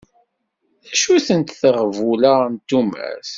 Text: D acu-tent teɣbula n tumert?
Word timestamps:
D 0.87 0.87
acu-tent 0.93 1.57
teɣbula 1.61 2.35
n 2.53 2.55
tumert? 2.67 3.29